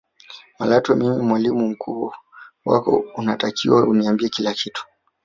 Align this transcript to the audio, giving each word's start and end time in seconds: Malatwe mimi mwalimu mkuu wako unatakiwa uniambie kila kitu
Malatwe 0.59 0.95
mimi 0.95 1.17
mwalimu 1.23 1.67
mkuu 1.69 2.13
wako 2.65 3.05
unatakiwa 3.15 3.87
uniambie 3.87 4.29
kila 4.29 4.53
kitu 4.53 4.85